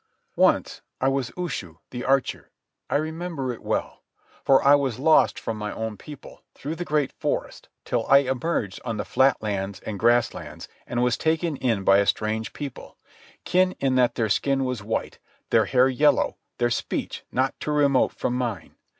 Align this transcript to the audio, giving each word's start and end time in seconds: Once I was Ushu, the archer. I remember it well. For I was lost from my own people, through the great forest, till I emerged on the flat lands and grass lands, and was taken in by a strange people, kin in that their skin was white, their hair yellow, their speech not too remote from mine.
Once 0.35 0.81
I 0.99 1.09
was 1.09 1.29
Ushu, 1.37 1.77
the 1.91 2.03
archer. 2.03 2.49
I 2.89 2.95
remember 2.95 3.53
it 3.53 3.61
well. 3.61 4.01
For 4.43 4.63
I 4.63 4.73
was 4.73 4.97
lost 4.97 5.37
from 5.37 5.57
my 5.57 5.71
own 5.71 5.95
people, 5.95 6.41
through 6.55 6.73
the 6.77 6.83
great 6.83 7.11
forest, 7.11 7.69
till 7.85 8.07
I 8.07 8.25
emerged 8.27 8.81
on 8.83 8.97
the 8.97 9.05
flat 9.05 9.39
lands 9.43 9.79
and 9.81 9.99
grass 9.99 10.33
lands, 10.33 10.67
and 10.87 11.03
was 11.03 11.17
taken 11.19 11.55
in 11.55 11.83
by 11.83 11.99
a 11.99 12.07
strange 12.07 12.51
people, 12.53 12.97
kin 13.45 13.73
in 13.73 13.93
that 13.93 14.15
their 14.15 14.27
skin 14.27 14.65
was 14.65 14.81
white, 14.81 15.19
their 15.51 15.65
hair 15.65 15.87
yellow, 15.87 16.37
their 16.57 16.71
speech 16.71 17.23
not 17.31 17.53
too 17.59 17.69
remote 17.69 18.11
from 18.11 18.33
mine. 18.33 18.77